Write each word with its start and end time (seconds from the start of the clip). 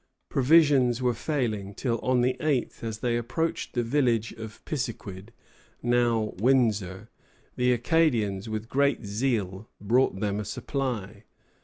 Provisions 0.29 0.99
were 0.99 1.13
failing, 1.13 1.75
till 1.75 1.99
on 1.99 2.21
the 2.21 2.35
8th, 2.39 2.83
as 2.83 2.99
they 3.01 3.17
approached 3.17 3.73
the 3.75 3.83
village 3.83 4.31
of 4.31 4.65
Pisiquid, 4.65 5.31
now 5.83 6.33
Windsor, 6.39 7.09
the 7.55 7.71
Acadians, 7.71 8.49
with 8.49 8.67
great 8.67 9.05
zeal, 9.05 9.69
brought 9.79 10.19
them 10.19 10.39
a 10.39 10.43
supply. 10.45 11.25